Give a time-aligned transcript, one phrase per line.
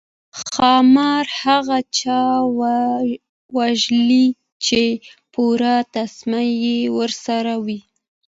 [0.45, 2.21] ښامار هغه چا
[3.57, 4.25] وژلی
[4.65, 4.83] چې
[5.33, 7.79] پوره تسمه یې ورسره وي.